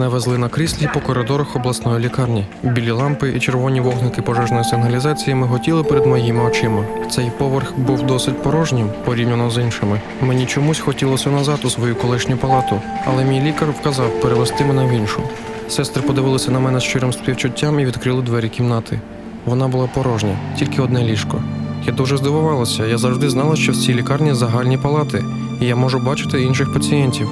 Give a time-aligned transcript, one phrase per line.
[0.00, 2.46] Мене везли на кріслі по коридорах обласної лікарні.
[2.62, 6.84] Білі лампи і червоні вогники пожежної сигналізації миготіли перед моїми очима.
[7.10, 10.00] Цей поверх був досить порожнім порівняно з іншими.
[10.20, 14.90] Мені чомусь хотілося назад у свою колишню палату, але мій лікар вказав перевести мене в
[14.90, 15.22] іншу.
[15.68, 19.00] Сестри подивилися на мене з щирим співчуттям і відкрили двері кімнати.
[19.44, 21.42] Вона була порожня, тільки одне ліжко.
[21.86, 22.86] Я дуже здивувалася.
[22.86, 25.24] Я завжди знала, що в цій лікарні загальні палати,
[25.60, 27.30] і я можу бачити інших пацієнтів.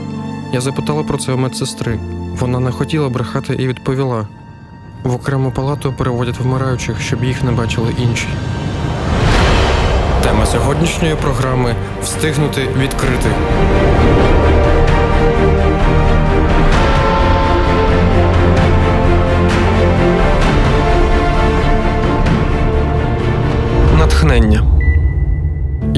[0.52, 1.98] Я запитала про це у медсестри.
[2.40, 4.26] Вона не хотіла брехати і відповіла:
[5.04, 8.28] в окрему палату переводять вмираючих, щоб їх не бачили інші.
[10.22, 13.30] Тема сьогоднішньої програми встигнути відкрити.
[23.98, 24.77] Натхнення.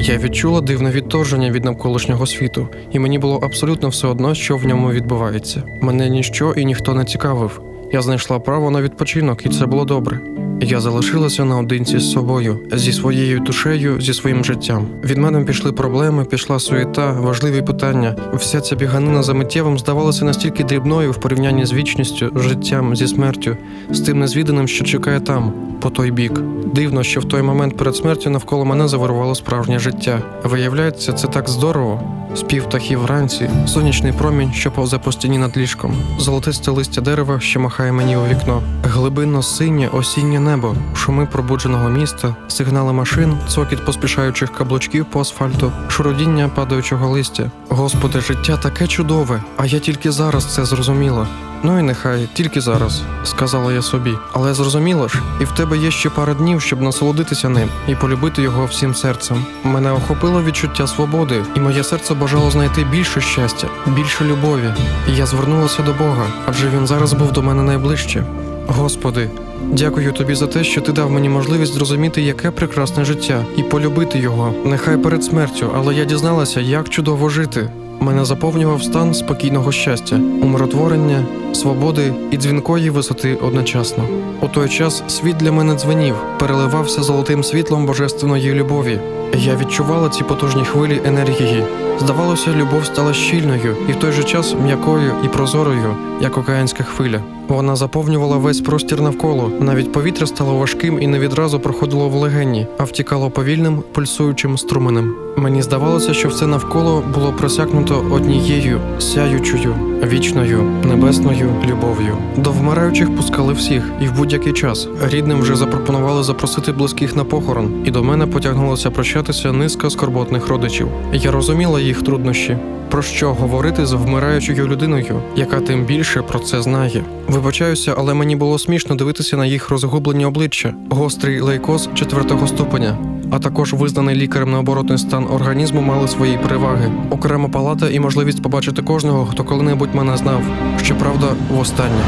[0.03, 4.65] Я відчула дивне відторження від навколишнього світу, і мені було абсолютно все одно, що в
[4.65, 5.63] ньому відбувається.
[5.81, 7.61] Мене ніщо і ніхто не цікавив.
[7.91, 10.19] Я знайшла право на відпочинок, і це було добре.
[10.63, 14.85] Я залишилася наодинці з собою, зі своєю душею, зі своїм життям.
[15.03, 18.15] Від мене пішли проблеми, пішла суєта, важливі питання.
[18.33, 23.57] Вся ця біганина за миттєвим здавалася настільки дрібною в порівнянні з вічністю, життям, зі смертю,
[23.89, 26.41] з тим незвіданим, що чекає там, по той бік.
[26.73, 30.21] Дивно, що в той момент перед смертю навколо мене завирувало справжнє життя.
[30.43, 32.01] Виявляється, це так здорово.
[32.35, 37.59] Спів птахів вранці, сонячний промінь, що повзе по стіні над ліжком, золотисте листя дерева, що
[37.59, 44.53] махає мені у вікно, глибинно синє осіннє небо, шуми пробудженого міста, сигнали машин, цокіт поспішаючих
[44.53, 47.51] каблучків по асфальту, шуродіння падаючого листя.
[47.69, 51.27] Господи, життя таке чудове, а я тільки зараз це зрозуміла.
[51.63, 54.13] Ну і нехай, тільки зараз, сказала я собі.
[54.33, 58.41] Але зрозуміло ж, і в тебе є ще пара днів, щоб насолодитися ним і полюбити
[58.41, 59.45] його всім серцем.
[59.63, 64.73] Мене охопило відчуття свободи, і моє серце бажало знайти більше щастя, більше любові.
[65.09, 68.23] І я звернулася до Бога, адже він зараз був до мене найближче.
[68.67, 69.29] Господи,
[69.71, 74.19] дякую тобі за те, що ти дав мені можливість зрозуміти, яке прекрасне життя, і полюбити
[74.19, 77.69] його, нехай перед смертю, але я дізналася, як чудово жити.
[78.01, 84.03] Мене заповнював стан спокійного щастя, умиротворення, свободи і дзвінкої висоти одночасно.
[84.41, 88.99] У той час світ для мене дзвенів, переливався золотим світлом божественної любові.
[89.37, 91.63] Я відчувала ці потужні хвилі енергії.
[91.99, 97.21] Здавалося, любов стала щільною і в той же час м'якою і прозорою, як океанська хвиля.
[97.47, 99.51] Вона заповнювала весь простір навколо.
[99.59, 105.15] Навіть повітря стало важким і не відразу проходило в легені, а втікало повільним, пульсуючим струменем.
[105.37, 112.17] Мені здавалося, що все навколо було просякнуто однією сяючою, вічною, небесною любов'ю.
[112.37, 117.83] До вмираючих пускали всіх, і в будь-який час рідним вже запропонували запросити близьких на похорон,
[117.85, 120.87] і до мене потягнулося прощатися низка скорботних родичів.
[121.13, 122.57] Я розуміла їх труднощі.
[122.89, 127.03] Про що говорити з вмираючою людиною, яка тим більше про це знає?
[127.27, 132.97] Вибачаюся, але мені було смішно дивитися на їх розгублені обличчя, гострий лейкоз четвертого ступеня,
[133.31, 136.91] а також визнаний лікарем необоротний стан організму мали свої переваги.
[137.09, 140.41] Окрема палата і можливість побачити кожного, хто коли-небудь мене знав.
[140.83, 142.01] Щоправда, востаннє.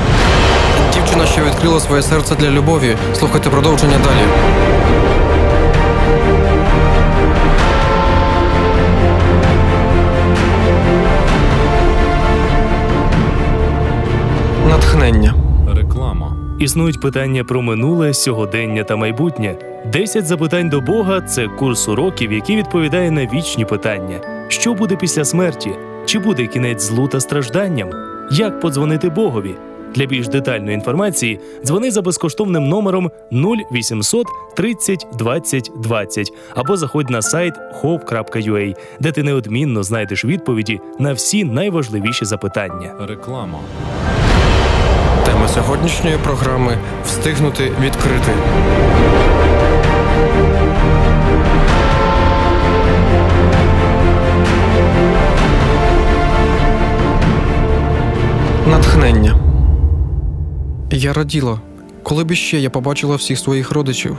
[0.94, 2.98] Дівчина, що відкрила своє серце для любові.
[3.14, 4.28] Слухайте продовження далі.
[14.70, 15.43] Натхнення.
[16.64, 19.58] Існують питання про минуле, сьогодення та майбутнє.
[19.94, 25.26] 10 запитань до Бога це курс уроків, який відповідає на вічні питання: що буде після
[25.26, 25.72] смерті?
[26.06, 27.90] Чи буде кінець злу та стражданням?
[28.32, 29.56] Як подзвонити Богові?
[29.96, 37.22] Для більш детальної інформації дзвони за безкоштовним номером 0800 30 20 20 або заходь на
[37.22, 42.96] сайт hope.ua, де ти неодмінно знайдеш відповіді на всі найважливіші запитання.
[43.00, 43.60] Реклама.
[45.44, 48.32] Тема сьогоднішньої програми встигнути відкрити.
[58.68, 59.36] Натхнення.
[60.92, 61.60] Я раділа,
[62.04, 64.18] коли б іще я побачила всіх своїх родичів.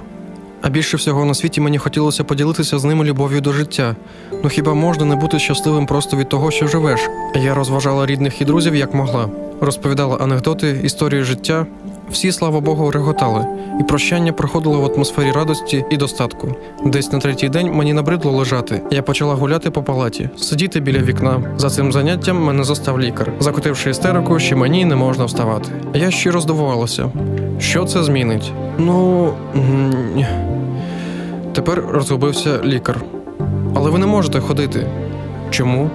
[0.63, 3.97] А більше всього на світі мені хотілося поділитися з ними любов'ю до життя.
[4.45, 7.01] Ну хіба можна не бути щасливим просто від того, що живеш?
[7.35, 9.29] Я розважала рідних і друзів як могла,
[9.65, 11.67] розповідала анекдоти, історію життя.
[12.11, 13.47] Всі, слава Богу, реготали,
[13.81, 16.49] і прощання проходило в атмосфері радості і достатку.
[16.85, 18.83] Десь на третій день мені набридло лежати.
[18.91, 21.43] Я почала гуляти по палаті, сидіти біля вікна.
[21.57, 25.73] За цим заняттям мене застав лікар, закотивши істерику, що мені не можна вставати.
[25.95, 27.11] Я щиро здивувалася.
[27.59, 28.53] Що це змінить?
[28.79, 29.33] Ну.
[31.53, 33.01] Тепер розгубився лікар.
[33.75, 34.87] Але ви не можете ходити.
[35.51, 35.91] Чому?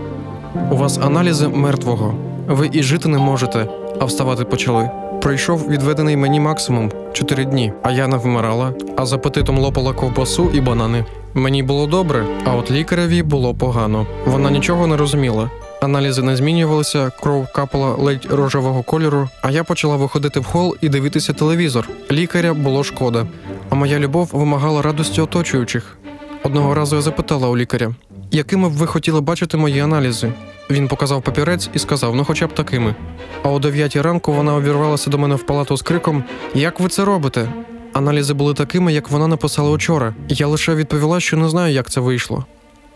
[0.72, 2.29] У вас аналізи мертвого.
[2.50, 3.68] Ви і жити не можете,
[4.00, 4.90] а вставати почали.
[5.22, 10.50] Пройшов відведений мені максимум 4 дні, а я не вмирала, а з апетитом лопала ковбасу
[10.54, 11.06] і банани.
[11.34, 14.06] Мені було добре, а от лікареві було погано.
[14.25, 15.50] Вона нічого не розуміла.
[15.81, 20.90] Аналізи не змінювалися, кров капала ледь рожевого кольору, а я почала виходити в хол і
[20.90, 21.90] дивитися телевізор.
[22.12, 23.28] Лікаря було шкода,
[23.69, 25.98] а моя любов вимагала радості оточуючих.
[26.44, 27.96] Одного разу я запитала у лікаря,
[28.31, 30.34] якими б ви хотіли бачити мої аналізи.
[30.70, 32.96] Він показав папірець і сказав: ну хоча б такими.
[33.44, 36.24] А о 9 ранку вона обірвалася до мене в палату з криком:
[36.54, 37.50] Як ви це робите?
[37.94, 40.14] Аналізи були такими, як вона написала учора.
[40.30, 42.46] Я лише відповіла, що не знаю, як це вийшло.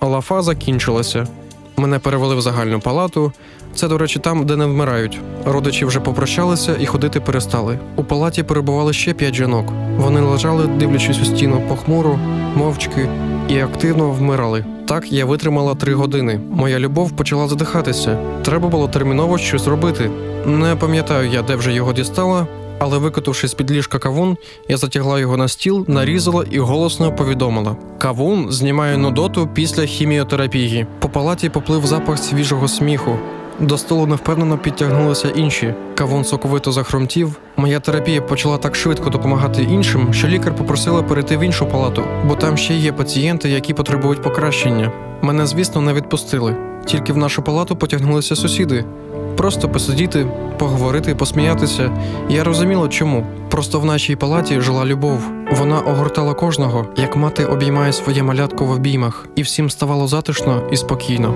[0.01, 1.27] Лафа закінчилася.
[1.77, 3.31] Мене перевели в загальну палату.
[3.75, 5.19] Це, до речі, там, де не вмирають.
[5.45, 7.79] Родичі вже попрощалися і ходити перестали.
[7.95, 9.65] У палаті перебували ще п'ять жінок.
[9.97, 12.19] Вони лежали, дивлячись у стіну похмуро,
[12.55, 13.09] мовчки
[13.49, 14.65] і активно вмирали.
[14.87, 16.39] Так я витримала три години.
[16.51, 18.17] Моя любов почала задихатися.
[18.41, 20.09] Треба було терміново щось робити.
[20.45, 22.47] Не пам'ятаю я, де вже його дістала,
[22.79, 24.37] але викотивши з під ліжка кавун,
[24.67, 30.87] я затягла його на стіл, нарізала і голосно повідомила: Кавун знімає нудоту після хіміотерапії.
[30.99, 33.17] По палаті поплив запах свіжого сміху.
[33.59, 35.73] До столу невпевнено підтягнулися інші.
[35.95, 37.35] Кавун соковито захромтів.
[37.57, 42.35] Моя терапія почала так швидко допомагати іншим, що лікар попросила перейти в іншу палату, бо
[42.35, 44.91] там ще є пацієнти, які потребують покращення.
[45.21, 46.55] Мене, звісно, не відпустили.
[46.85, 48.85] Тільки в нашу палату потягнулися сусіди.
[49.37, 50.27] Просто посидіти,
[50.59, 51.91] поговорити, посміятися.
[52.29, 53.25] Я розуміла, чому.
[53.49, 55.19] Просто в нашій палаті жила любов.
[55.51, 60.77] Вона огортала кожного, як мати обіймає своє малятко в обіймах, і всім ставало затишно і
[60.77, 61.33] спокійно.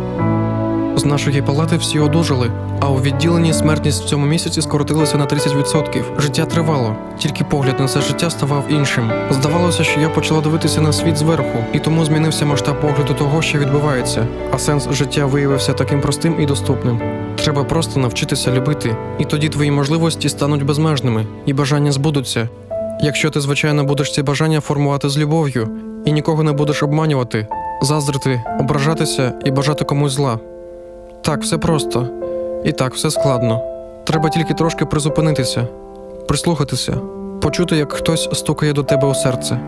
[0.97, 6.03] З нашої палати всі одужали, а у відділенні смертність в цьому місяці скоротилася на 30%.
[6.19, 9.11] Життя тривало, тільки погляд на це життя ставав іншим.
[9.31, 13.57] Здавалося, що я почала дивитися на світ зверху, і тому змінився масштаб погляду того, що
[13.57, 14.27] відбувається.
[14.51, 17.01] А сенс життя виявився таким простим і доступним.
[17.35, 22.49] Треба просто навчитися любити, і тоді твої можливості стануть безмежними, і бажання збудуться.
[23.01, 25.69] Якщо ти, звичайно, будеш ці бажання формувати з любов'ю
[26.05, 27.47] і нікого не будеш обманювати,
[27.81, 30.39] заздрити, ображатися і бажати комусь зла.
[31.27, 32.07] Так, все просто.
[32.65, 33.61] І так, все складно.
[34.03, 35.67] Треба тільки трошки призупинитися,
[36.27, 36.97] прислухатися,
[37.41, 39.59] почути, як хтось стукає до тебе у серце.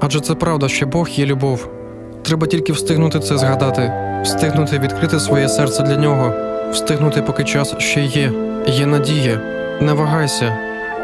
[0.00, 1.68] Адже це правда, що Бог є любов.
[2.22, 3.92] Треба тільки встигнути це згадати,
[4.24, 6.32] встигнути відкрити своє серце для нього,
[6.72, 8.32] встигнути, поки час ще є,
[8.66, 9.40] є надія.
[9.80, 10.56] Не вагайся,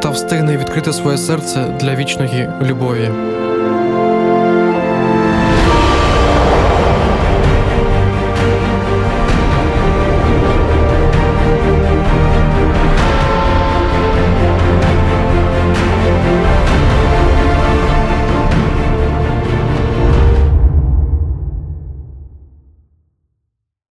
[0.02, 3.10] та встигни відкрити своє серце для вічної любові.